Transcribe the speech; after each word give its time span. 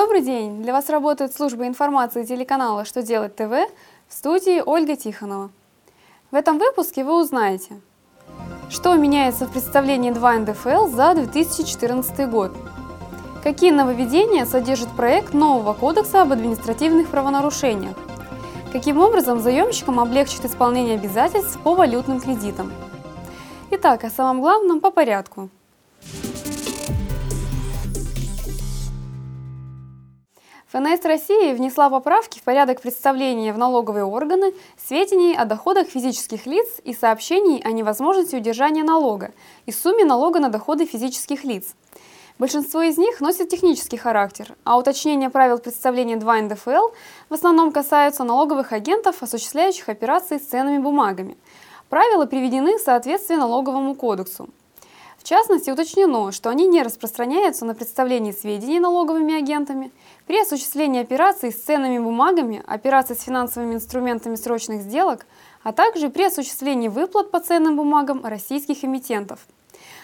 Добрый 0.00 0.20
день! 0.20 0.62
Для 0.62 0.72
вас 0.72 0.88
работает 0.90 1.34
служба 1.34 1.66
информации 1.66 2.22
телеканала 2.22 2.84
«Что 2.84 3.02
делать 3.02 3.34
ТВ» 3.34 3.50
в 4.06 4.14
студии 4.14 4.62
Ольга 4.64 4.94
Тихонова. 4.94 5.50
В 6.30 6.36
этом 6.36 6.60
выпуске 6.60 7.02
вы 7.02 7.20
узнаете, 7.20 7.80
что 8.70 8.94
меняется 8.94 9.46
в 9.46 9.50
представлении 9.50 10.12
2 10.12 10.34
НДФЛ 10.34 10.86
за 10.86 11.14
2014 11.16 12.30
год, 12.30 12.52
какие 13.42 13.72
нововведения 13.72 14.46
содержит 14.46 14.88
проект 14.90 15.34
нового 15.34 15.74
кодекса 15.74 16.22
об 16.22 16.30
административных 16.30 17.08
правонарушениях, 17.08 17.96
каким 18.70 19.00
образом 19.00 19.40
заемщикам 19.40 19.98
облегчит 19.98 20.44
исполнение 20.44 20.94
обязательств 20.94 21.58
по 21.64 21.74
валютным 21.74 22.20
кредитам. 22.20 22.72
Итак, 23.72 24.04
о 24.04 24.10
самом 24.10 24.42
главном 24.42 24.78
по 24.78 24.92
порядку– 24.92 25.48
ФНС 30.70 31.02
России 31.04 31.54
внесла 31.54 31.88
поправки 31.88 32.40
в 32.40 32.42
порядок 32.42 32.82
представления 32.82 33.54
в 33.54 33.58
налоговые 33.58 34.04
органы 34.04 34.52
сведений 34.76 35.34
о 35.34 35.46
доходах 35.46 35.88
физических 35.88 36.44
лиц 36.44 36.66
и 36.84 36.92
сообщений 36.92 37.62
о 37.64 37.70
невозможности 37.72 38.36
удержания 38.36 38.84
налога 38.84 39.32
и 39.64 39.72
сумме 39.72 40.04
налога 40.04 40.40
на 40.40 40.50
доходы 40.50 40.84
физических 40.84 41.44
лиц. 41.44 41.74
Большинство 42.38 42.82
из 42.82 42.98
них 42.98 43.22
носят 43.22 43.48
технический 43.48 43.96
характер, 43.96 44.56
а 44.64 44.76
уточнение 44.76 45.30
правил 45.30 45.56
представления 45.56 46.18
2 46.18 46.42
НДФЛ 46.42 46.88
в 47.30 47.32
основном 47.32 47.72
касаются 47.72 48.22
налоговых 48.22 48.74
агентов, 48.74 49.22
осуществляющих 49.22 49.88
операции 49.88 50.36
с 50.36 50.42
ценными 50.42 50.82
бумагами. 50.82 51.38
Правила 51.88 52.26
приведены 52.26 52.76
в 52.76 52.82
соответствии 52.82 53.36
налоговому 53.36 53.94
кодексу. 53.94 54.50
В 55.28 55.30
частности, 55.30 55.68
уточнено, 55.68 56.32
что 56.32 56.48
они 56.48 56.66
не 56.66 56.82
распространяются 56.82 57.66
на 57.66 57.74
представление 57.74 58.32
сведений 58.32 58.80
налоговыми 58.80 59.36
агентами, 59.36 59.90
при 60.26 60.40
осуществлении 60.40 61.02
операций 61.02 61.52
с 61.52 61.56
ценными 61.56 61.98
бумагами, 61.98 62.62
операций 62.66 63.14
с 63.14 63.20
финансовыми 63.20 63.74
инструментами 63.74 64.36
срочных 64.36 64.80
сделок, 64.80 65.26
а 65.62 65.74
также 65.74 66.08
при 66.08 66.22
осуществлении 66.22 66.88
выплат 66.88 67.30
по 67.30 67.40
ценным 67.40 67.76
бумагам 67.76 68.24
российских 68.24 68.86
эмитентов. 68.86 69.40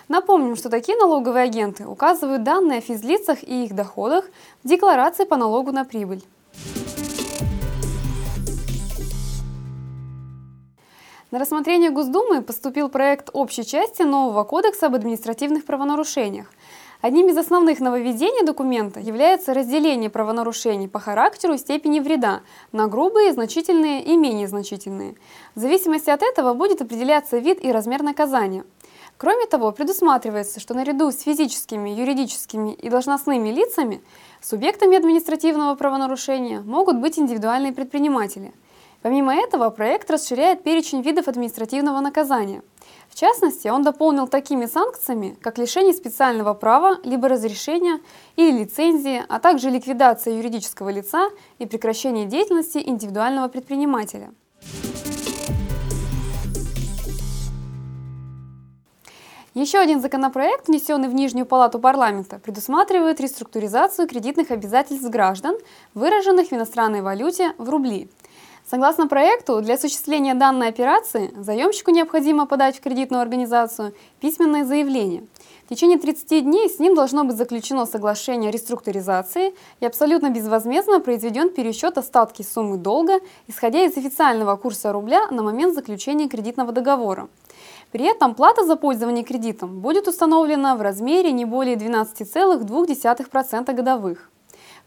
Напомним, 0.08 0.56
что 0.56 0.69
такие 0.69 0.98
налоговые 0.98 1.44
агенты 1.44 1.86
указывают 1.86 2.42
данные 2.42 2.81
о 2.81 2.83
физлицах 2.83 3.42
и 3.42 3.64
их 3.64 3.75
доходах 3.75 4.27
в 4.62 4.69
декларации 4.69 5.25
по 5.25 5.38
налогу 5.38 5.72
на 5.72 5.86
прибыль. 5.86 6.22
На 11.34 11.40
рассмотрение 11.40 11.90
Госдумы 11.90 12.42
поступил 12.42 12.88
проект 12.88 13.28
общей 13.32 13.66
части 13.66 14.02
нового 14.02 14.44
кодекса 14.44 14.86
об 14.86 14.94
административных 14.94 15.64
правонарушениях. 15.64 16.46
Одним 17.00 17.26
из 17.26 17.36
основных 17.36 17.80
нововведений 17.80 18.46
документа 18.46 19.00
является 19.00 19.52
разделение 19.52 20.10
правонарушений 20.10 20.86
по 20.86 21.00
характеру 21.00 21.54
и 21.54 21.58
степени 21.58 21.98
вреда 21.98 22.42
на 22.70 22.86
грубые, 22.86 23.32
значительные 23.32 24.04
и 24.04 24.16
менее 24.16 24.46
значительные. 24.46 25.16
В 25.56 25.58
зависимости 25.58 26.08
от 26.08 26.22
этого 26.22 26.54
будет 26.54 26.80
определяться 26.82 27.38
вид 27.38 27.58
и 27.64 27.72
размер 27.72 28.04
наказания. 28.04 28.62
Кроме 29.16 29.46
того, 29.46 29.72
предусматривается, 29.72 30.60
что 30.60 30.74
наряду 30.74 31.10
с 31.10 31.22
физическими, 31.22 31.91
юридическими 31.91 32.74
и 32.74 32.88
должностными 32.88 33.48
лицами 33.48 34.02
субъектами 34.41 34.96
административного 34.96 35.74
правонарушения 35.74 36.60
могут 36.60 36.98
быть 36.98 37.19
индивидуальные 37.19 37.72
предприниматели– 37.72 38.52
Помимо 39.05 39.34
этого, 39.34 39.69
проект 39.69 40.10
расширяет 40.10 40.62
перечень 40.62 41.02
видов 41.02 41.28
административного 41.28 42.00
наказания. 42.00 42.62
В 43.10 43.14
частности, 43.14 43.69
он 43.69 43.83
дополнил 43.83 44.27
такими 44.27 44.64
санкциями, 44.64 45.36
как 45.42 45.58
лишение 45.58 45.92
специального 45.92 46.55
права, 46.55 47.00
либо 47.05 47.28
разрешения 47.28 48.00
или 48.36 48.60
лицензии, 48.60 49.22
а 49.28 49.41
также 49.41 49.69
ликвидация 49.69 50.32
юридического 50.32 50.88
лица 50.88 51.28
и 51.58 51.66
прекращение 51.66 52.25
деятельности 52.25 52.78
индивидуального 52.78 53.48
предпринимателя. 53.48 54.32
Еще 59.53 59.76
один 59.81 60.00
законопроект, 60.00 60.69
внесенный 60.69 61.09
в 61.09 61.15
Нижнюю 61.15 61.44
палату 61.44 61.78
парламента, 61.78 62.38
предусматривает 62.38 63.21
реструктуризацию 63.21 64.09
кредитных 64.09 64.50
обязательств 64.50 65.06
граждан, 65.10 65.59
выраженных 65.92 66.48
в 66.48 66.53
иностранной 66.54 67.03
валюте 67.03 67.53
в 67.59 67.69
рубли– 67.69 68.09
Согласно 68.74 69.06
проекту, 69.06 69.60
для 69.60 69.74
осуществления 69.74 70.34
данной 70.34 70.66
операции 70.66 71.32
заемщику 71.36 71.92
необходимо 71.92 72.44
подать 72.44 72.76
в 72.76 72.80
кредитную 72.80 73.22
организацию 73.22 73.94
письменное 74.18 74.64
заявление. 74.64 75.22
В 75.66 75.68
течение 75.68 75.96
30 75.96 76.42
дней 76.42 76.68
с 76.68 76.80
ним 76.80 76.96
должно 76.96 77.22
быть 77.22 77.36
заключено 77.36 77.86
соглашение 77.86 78.48
о 78.48 78.52
реструктуризации 78.52 79.54
и 79.78 79.86
абсолютно 79.86 80.30
безвозмездно 80.30 80.98
произведен 80.98 81.50
пересчет 81.50 81.98
остатки 81.98 82.42
суммы 82.42 82.76
долга, 82.76 83.20
исходя 83.46 83.84
из 83.84 83.96
официального 83.96 84.56
курса 84.56 84.91
рубля 84.91 85.28
на 85.30 85.44
момент 85.44 85.76
заключения 85.76 86.28
кредитного 86.28 86.72
договора. 86.72 87.28
При 87.92 88.06
этом 88.06 88.34
плата 88.34 88.64
за 88.64 88.74
пользование 88.74 89.22
кредитом 89.22 89.78
будет 89.78 90.08
установлена 90.08 90.74
в 90.74 90.82
размере 90.82 91.30
не 91.30 91.44
более 91.44 91.76
12,2% 91.76 93.72
годовых. 93.72 94.30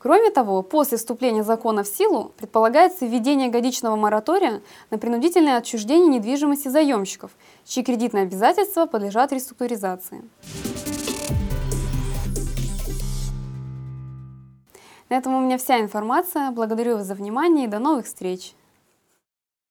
Кроме 0.08 0.30
того, 0.30 0.62
после 0.62 0.98
вступления 0.98 1.44
закона 1.44 1.84
в 1.84 1.88
силу 1.90 2.32
предполагается 2.38 3.06
введение 3.06 3.50
годичного 3.50 3.98
моратория 3.98 4.62
на 4.90 4.98
принудительное 4.98 5.58
отчуждение 5.58 6.08
недвижимости 6.08 6.70
заемщиков, 6.70 7.32
чьи 7.66 7.84
кредитные 7.84 8.24
обязательства 8.24 8.86
подлежат 8.86 9.34
реструктуризации. 9.34 10.24
На 15.10 15.18
этом 15.18 15.36
у 15.36 15.42
меня 15.42 15.58
вся 15.58 15.82
информация. 15.82 16.52
Благодарю 16.52 16.96
вас 16.96 17.06
за 17.06 17.14
внимание 17.14 17.66
и 17.66 17.68
до 17.68 17.80
новых 17.80 18.06
встреч! 18.06 18.54